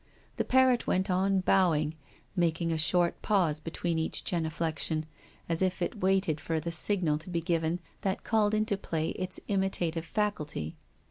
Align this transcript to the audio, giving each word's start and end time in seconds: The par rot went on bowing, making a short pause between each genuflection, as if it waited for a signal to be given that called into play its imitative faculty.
The 0.37 0.43
par 0.45 0.69
rot 0.69 0.87
went 0.87 1.11
on 1.11 1.41
bowing, 1.41 1.93
making 2.35 2.71
a 2.71 2.77
short 2.79 3.21
pause 3.21 3.59
between 3.59 3.99
each 3.99 4.23
genuflection, 4.23 5.05
as 5.47 5.61
if 5.61 5.79
it 5.79 5.99
waited 6.01 6.41
for 6.41 6.55
a 6.55 6.71
signal 6.71 7.19
to 7.19 7.29
be 7.29 7.39
given 7.39 7.79
that 8.01 8.23
called 8.23 8.55
into 8.55 8.77
play 8.77 9.09
its 9.09 9.39
imitative 9.47 10.05
faculty. 10.07 10.75